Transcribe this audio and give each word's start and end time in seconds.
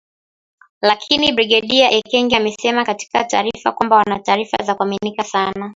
Lakini 0.81 1.31
Brigedia 1.31 1.91
Ekenge 1.91 2.35
amesema 2.37 2.85
katika 2.85 3.23
taarifa 3.23 3.71
kwamba 3.71 3.95
wana 3.95 4.19
taarifa 4.19 4.63
za 4.63 4.75
kuaminika 4.75 5.23
sana 5.23 5.69